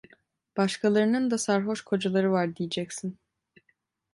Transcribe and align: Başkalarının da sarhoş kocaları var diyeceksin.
Başkalarının 0.57 1.31
da 1.31 1.37
sarhoş 1.37 1.81
kocaları 1.81 2.31
var 2.31 2.55
diyeceksin. 2.55 3.19